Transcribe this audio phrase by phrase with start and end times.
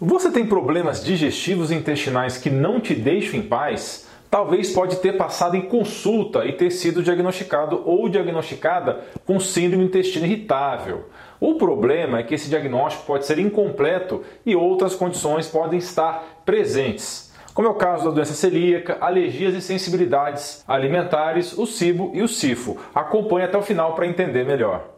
[0.00, 4.06] Você tem problemas digestivos e intestinais que não te deixam em paz?
[4.30, 9.88] Talvez pode ter passado em consulta e ter sido diagnosticado ou diagnosticada com síndrome do
[9.88, 11.06] intestino irritável.
[11.40, 17.32] O problema é que esse diagnóstico pode ser incompleto e outras condições podem estar presentes,
[17.52, 22.28] como é o caso da doença celíaca, alergias e sensibilidades alimentares, o cibo e o
[22.28, 22.76] sifo.
[22.94, 24.97] Acompanhe até o final para entender melhor.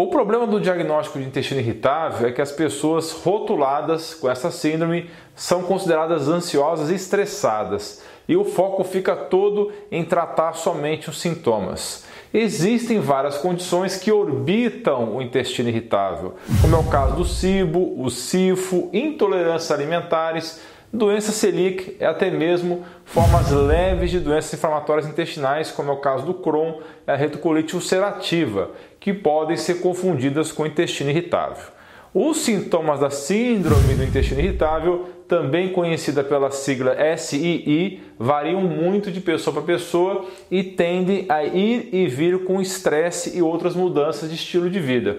[0.00, 5.10] O problema do diagnóstico de intestino irritável é que as pessoas rotuladas com essa síndrome
[5.34, 12.04] são consideradas ansiosas e estressadas, e o foco fica todo em tratar somente os sintomas.
[12.32, 18.08] Existem várias condições que orbitam o intestino irritável, como é o caso do cibo, o
[18.08, 20.60] sifo, intolerâncias alimentares,
[20.92, 26.24] doença celíaca e até mesmo formas leves de doenças inflamatórias intestinais, como é o caso
[26.24, 31.78] do Crohn e a retocolite ulcerativa, que podem ser confundidas com intestino irritável.
[32.14, 39.20] Os sintomas da síndrome do intestino irritável, também conhecida pela sigla SII, variam muito de
[39.20, 44.36] pessoa para pessoa e tendem a ir e vir com estresse e outras mudanças de
[44.36, 45.18] estilo de vida.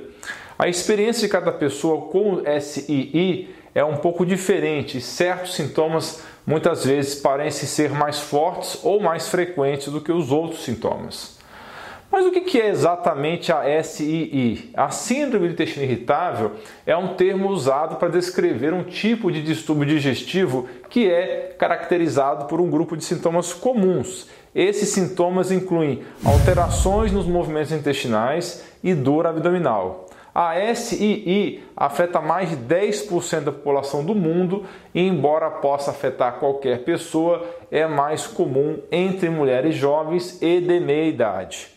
[0.58, 3.48] A experiência de cada pessoa com SII
[3.80, 5.00] é um pouco diferente.
[5.00, 10.64] Certos sintomas muitas vezes parecem ser mais fortes ou mais frequentes do que os outros
[10.64, 11.40] sintomas.
[12.12, 14.72] Mas o que é exatamente a SII?
[14.76, 16.54] A síndrome do intestino irritável
[16.86, 22.60] é um termo usado para descrever um tipo de distúrbio digestivo que é caracterizado por
[22.60, 24.28] um grupo de sintomas comuns.
[24.54, 30.10] Esses sintomas incluem alterações nos movimentos intestinais e dor abdominal.
[30.34, 36.84] A SII afeta mais de 10% da população do mundo e, embora possa afetar qualquer
[36.84, 41.68] pessoa, é mais comum entre mulheres jovens e de meia idade.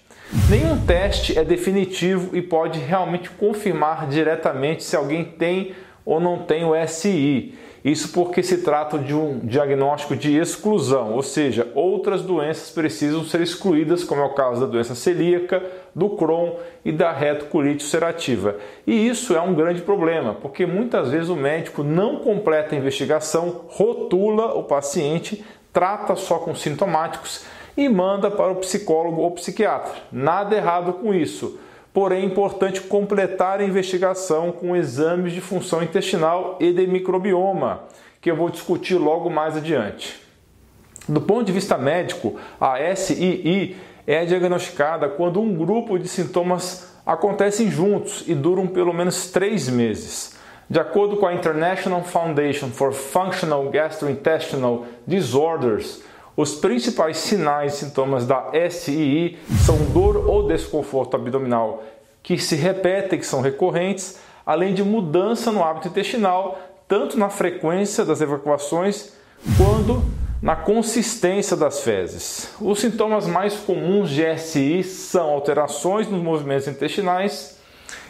[0.48, 5.74] Nenhum teste é definitivo e pode realmente confirmar diretamente se alguém tem
[6.04, 7.54] ou não tem o SI.
[7.84, 13.40] Isso porque se trata de um diagnóstico de exclusão, ou seja, outras doenças precisam ser
[13.40, 15.60] excluídas, como é o caso da doença celíaca,
[15.92, 16.52] do Crohn
[16.84, 18.56] e da retocolite ulcerativa.
[18.86, 23.62] E isso é um grande problema, porque muitas vezes o médico não completa a investigação,
[23.66, 27.44] rotula o paciente, trata só com sintomáticos
[27.76, 29.92] e manda para o psicólogo ou psiquiatra.
[30.12, 31.58] Nada errado com isso
[31.92, 37.84] porém é importante completar a investigação com exames de função intestinal e de microbioma,
[38.20, 40.20] que eu vou discutir logo mais adiante.
[41.08, 43.76] Do ponto de vista médico, a SII
[44.06, 50.36] é diagnosticada quando um grupo de sintomas acontecem juntos e duram pelo menos três meses.
[50.70, 56.02] De acordo com a International Foundation for Functional Gastrointestinal Disorders,
[56.36, 61.82] os principais sinais e sintomas da SII são dor ou desconforto abdominal
[62.22, 68.04] que se repetem, que são recorrentes, além de mudança no hábito intestinal, tanto na frequência
[68.04, 69.12] das evacuações
[69.56, 70.02] quanto
[70.40, 72.50] na consistência das fezes.
[72.60, 77.58] Os sintomas mais comuns de SI são alterações nos movimentos intestinais,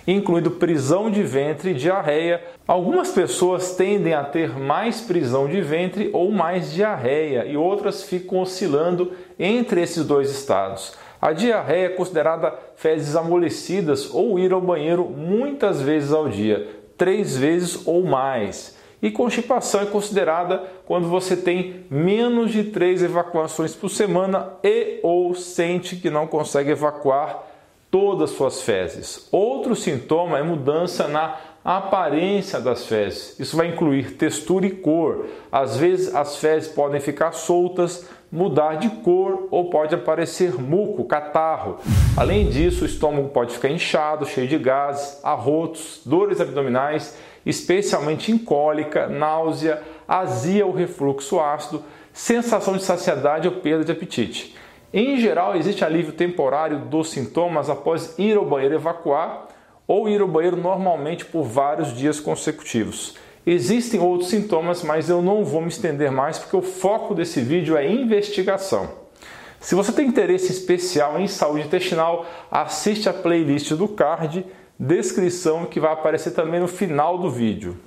[0.06, 2.42] incluindo prisão de ventre e diarreia.
[2.66, 8.40] Algumas pessoas tendem a ter mais prisão de ventre ou mais diarreia e outras ficam
[8.40, 10.94] oscilando entre esses dois estados.
[11.20, 17.36] A diarreia é considerada fezes amolecidas ou ir ao banheiro muitas vezes ao dia, três
[17.36, 18.76] vezes ou mais.
[19.02, 25.34] E constipação é considerada quando você tem menos de três evacuações por semana e ou
[25.34, 27.51] sente que não consegue evacuar
[27.92, 29.28] todas as suas fezes.
[29.30, 33.38] Outro sintoma é mudança na aparência das fezes.
[33.38, 35.26] Isso vai incluir textura e cor.
[35.52, 41.76] Às vezes as fezes podem ficar soltas, mudar de cor ou pode aparecer muco, catarro.
[42.16, 47.14] Além disso, o estômago pode ficar inchado, cheio de gases, arrotos, dores abdominais,
[47.44, 54.56] especialmente em cólica, náusea, azia ou refluxo ácido, sensação de saciedade ou perda de apetite.
[54.94, 59.48] Em geral, existe alívio temporário dos sintomas após ir ao banheiro evacuar
[59.88, 63.16] ou ir ao banheiro normalmente por vários dias consecutivos.
[63.46, 67.74] Existem outros sintomas, mas eu não vou me estender mais porque o foco desse vídeo
[67.74, 68.90] é investigação.
[69.58, 74.44] Se você tem interesse especial em saúde intestinal, assiste a playlist do card
[74.78, 77.78] descrição que vai aparecer também no final do vídeo.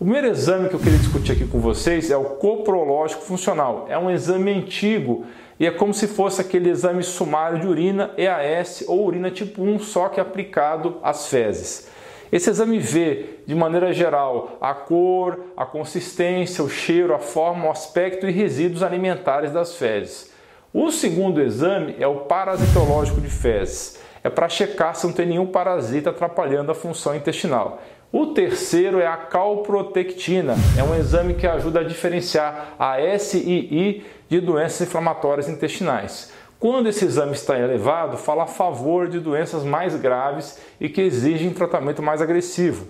[0.00, 3.84] O primeiro exame que eu queria discutir aqui com vocês é o coprológico funcional.
[3.86, 5.26] É um exame antigo
[5.58, 9.78] e é como se fosse aquele exame sumário de urina EAS ou urina tipo 1,
[9.80, 11.86] só que aplicado às fezes.
[12.32, 17.70] Esse exame vê, de maneira geral, a cor, a consistência, o cheiro, a forma, o
[17.70, 20.32] aspecto e resíduos alimentares das fezes.
[20.72, 24.00] O segundo exame é o parasitológico de fezes.
[24.24, 27.82] É para checar se não tem nenhum parasita atrapalhando a função intestinal.
[28.12, 34.40] O terceiro é a calprotectina, é um exame que ajuda a diferenciar a SII de
[34.40, 36.32] doenças inflamatórias intestinais.
[36.58, 41.50] Quando esse exame está elevado, fala a favor de doenças mais graves e que exigem
[41.50, 42.88] tratamento mais agressivo.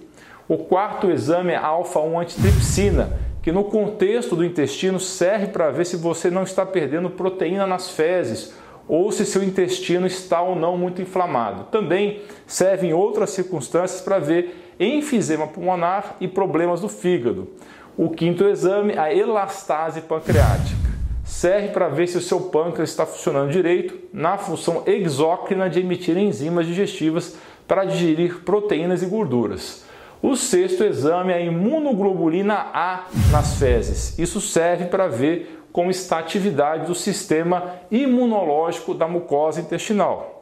[0.49, 3.13] O quarto exame é alfa-1 antitripsina,
[3.43, 7.91] que no contexto do intestino serve para ver se você não está perdendo proteína nas
[7.91, 8.55] fezes
[8.89, 11.65] ou se seu intestino está ou não muito inflamado.
[11.65, 17.49] Também serve em outras circunstâncias para ver enfisema pulmonar e problemas do fígado.
[17.97, 20.91] O quinto exame, a elastase pancreática.
[21.23, 26.17] Serve para ver se o seu pâncreas está funcionando direito na função exócrina de emitir
[26.17, 27.37] enzimas digestivas
[27.69, 29.85] para digerir proteínas e gorduras.
[30.23, 34.19] O sexto exame é a imunoglobulina A nas fezes.
[34.19, 40.40] Isso serve para ver como está a atividade do sistema imunológico da mucosa intestinal.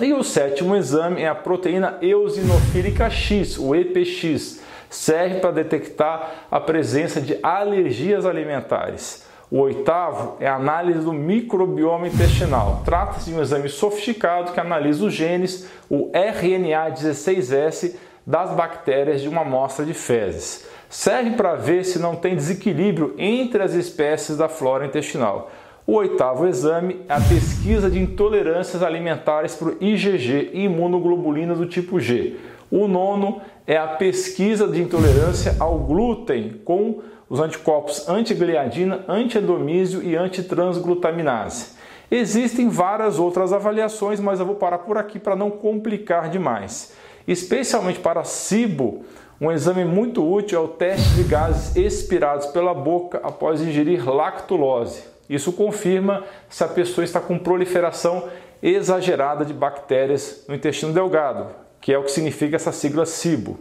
[0.00, 4.60] E o sétimo exame é a proteína eosinofílica X, o EPX.
[4.88, 9.26] Serve para detectar a presença de alergias alimentares.
[9.50, 12.82] O oitavo é a análise do microbioma intestinal.
[12.84, 19.40] Trata-se de um exame sofisticado que analisa os genes, o RNA16S, das bactérias de uma
[19.40, 20.64] amostra de fezes.
[20.88, 25.50] Serve para ver se não tem desequilíbrio entre as espécies da flora intestinal.
[25.88, 32.36] O oitavo exame é a pesquisa de intolerâncias alimentares o IgG, imunoglobulina do tipo G.
[32.70, 40.14] O nono é a pesquisa de intolerância ao glúten com os anticorpos antigliadina, antiendomísio e
[40.14, 41.68] antitransglutaminase.
[42.10, 46.92] Existem várias outras avaliações, mas eu vou parar por aqui para não complicar demais.
[47.26, 49.06] Especialmente para SIBO,
[49.40, 55.16] um exame muito útil é o teste de gases expirados pela boca após ingerir lactulose.
[55.28, 58.28] Isso confirma se a pessoa está com proliferação
[58.62, 61.48] exagerada de bactérias no intestino delgado,
[61.80, 63.58] que é o que significa essa sigla SIBO.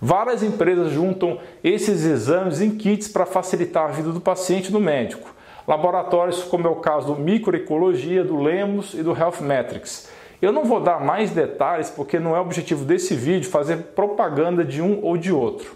[0.00, 4.80] Várias empresas juntam esses exames em kits para facilitar a vida do paciente e do
[4.80, 5.34] médico.
[5.66, 10.08] Laboratórios como é o caso do Microecologia, do Lemos e do Health Metrics.
[10.40, 14.62] Eu não vou dar mais detalhes porque não é o objetivo desse vídeo fazer propaganda
[14.62, 15.74] de um ou de outro.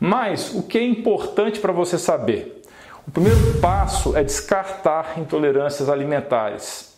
[0.00, 2.61] Mas o que é importante para você saber?
[3.06, 6.96] O primeiro passo é descartar intolerâncias alimentares,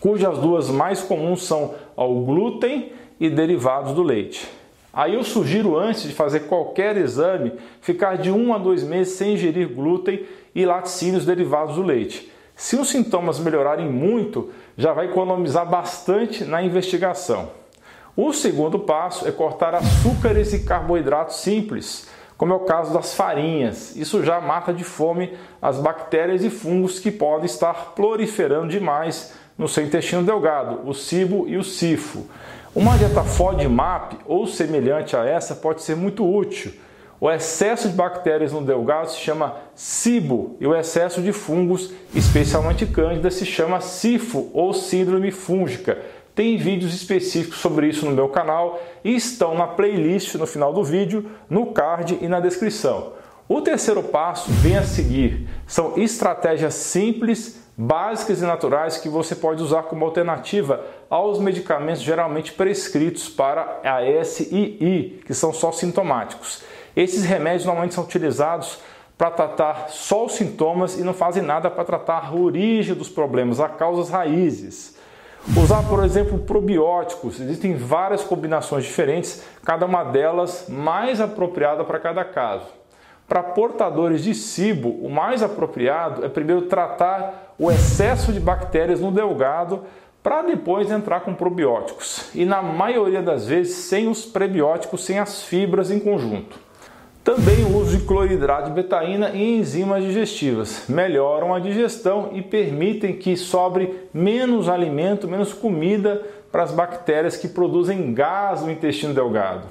[0.00, 4.48] cujas duas mais comuns são ao glúten e derivados do leite.
[4.90, 7.52] Aí eu sugiro, antes de fazer qualquer exame,
[7.82, 12.32] ficar de um a dois meses sem ingerir glúten e laticínios derivados do leite.
[12.56, 17.50] Se os sintomas melhorarem muito, já vai economizar bastante na investigação.
[18.16, 22.08] O segundo passo é cortar açúcares e carboidratos simples
[22.40, 23.94] como é o caso das farinhas.
[23.94, 29.68] Isso já mata de fome as bactérias e fungos que podem estar proliferando demais no
[29.68, 32.24] seu intestino delgado, o cibo e o sifo.
[32.74, 36.72] Uma dieta FODMAP ou semelhante a essa pode ser muito útil.
[37.20, 42.86] O excesso de bactérias no delgado se chama SIBO e o excesso de fungos, especialmente
[42.86, 45.98] cândida, se chama SIFO ou síndrome fúngica
[46.34, 50.84] tem vídeos específicos sobre isso no meu canal e estão na playlist no final do
[50.84, 53.12] vídeo, no card e na descrição.
[53.48, 55.48] O terceiro passo vem a seguir.
[55.66, 62.52] São estratégias simples, básicas e naturais que você pode usar como alternativa aos medicamentos geralmente
[62.52, 66.62] prescritos para a SII, que são só sintomáticos.
[66.94, 68.78] Esses remédios normalmente são utilizados
[69.18, 73.58] para tratar só os sintomas e não fazem nada para tratar a origem dos problemas,
[73.58, 74.96] as causas raízes.
[75.56, 77.40] Usar, por exemplo, probióticos.
[77.40, 82.66] Existem várias combinações diferentes, cada uma delas mais apropriada para cada caso.
[83.26, 89.10] Para portadores de SIBO, o mais apropriado é primeiro tratar o excesso de bactérias no
[89.10, 89.84] delgado
[90.22, 92.28] para depois entrar com probióticos.
[92.34, 96.58] E na maioria das vezes sem os prebióticos, sem as fibras em conjunto.
[97.22, 103.14] Também o uso de cloridrato de betaína e enzimas digestivas melhoram a digestão e permitem
[103.14, 109.68] que sobre menos alimento, menos comida para as bactérias que produzem gás no intestino delgado.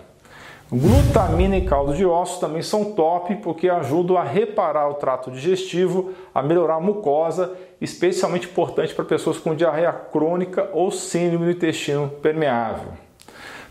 [0.72, 6.12] Glutamina e caldo de ossos também são top porque ajudam a reparar o trato digestivo,
[6.34, 12.10] a melhorar a mucosa, especialmente importante para pessoas com diarreia crônica ou síndrome do intestino
[12.22, 12.94] permeável.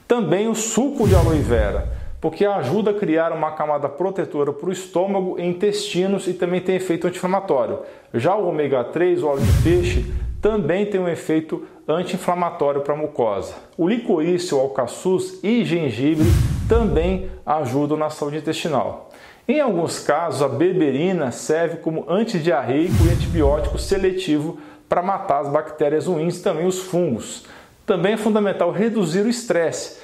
[0.09, 4.73] Também o suco de aloe vera, porque ajuda a criar uma camada protetora para o
[4.73, 7.81] estômago e intestinos e também tem efeito anti-inflamatório.
[8.13, 12.97] Já o ômega 3, o óleo de peixe, também tem um efeito anti-inflamatório para a
[12.97, 13.55] mucosa.
[13.77, 16.27] O licorice, o alcaçuz e gengibre
[16.69, 19.11] também ajudam na saúde intestinal.
[19.47, 24.59] Em alguns casos, a berberina serve como antidiarreico e antibiótico seletivo
[24.89, 27.47] para matar as bactérias ruins e também os fungos.
[27.87, 29.98] Também é fundamental reduzir o estresse.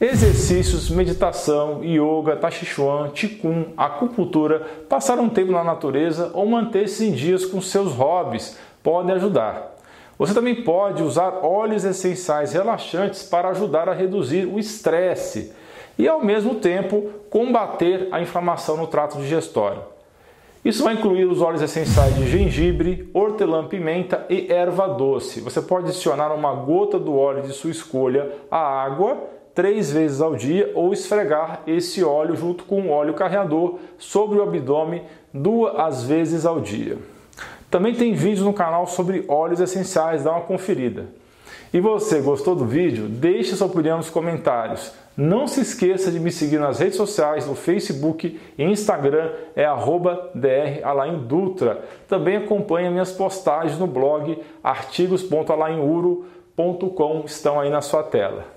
[0.00, 7.10] Exercícios, meditação, yoga, tai chuan, qigong, acupuntura, passar um tempo na natureza ou manter-se em
[7.10, 9.74] dias com seus hobbies podem ajudar.
[10.16, 15.52] Você também pode usar óleos essenciais relaxantes para ajudar a reduzir o estresse
[15.98, 19.82] e, ao mesmo tempo, combater a inflamação no trato digestório.
[20.64, 25.40] Isso vai incluir os óleos essenciais de gengibre, hortelã-pimenta e erva doce.
[25.40, 30.36] Você pode adicionar uma gota do óleo de sua escolha à água três vezes ao
[30.36, 35.02] dia ou esfregar esse óleo junto com o óleo carreador sobre o abdômen
[35.34, 36.96] duas vezes ao dia.
[37.68, 41.06] Também tem vídeos no canal sobre óleos essenciais, dá uma conferida.
[41.74, 43.08] E você, gostou do vídeo?
[43.08, 44.92] Deixe sua opinião nos comentários.
[45.16, 49.66] Não se esqueça de me seguir nas redes sociais, no Facebook e Instagram, é
[50.36, 51.82] dralaindutra.
[52.06, 58.56] Também acompanhe minhas postagens no blog artigos.alainuro.com, estão aí na sua tela.